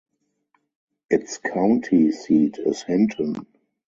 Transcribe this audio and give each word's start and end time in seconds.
Its 1.11 1.37
county 1.37 2.11
seat 2.11 2.57
is 2.57 2.81
Hinton. 2.81 3.45